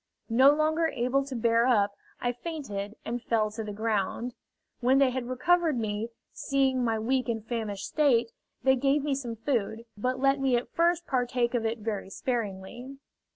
[0.31, 4.33] No longer able to bear up, I fainted and fell to the ground.
[4.79, 8.31] When they had recovered me, seeing my weak and famished state,
[8.63, 12.97] they gave me some food, but let me at first partake of it very sparingly.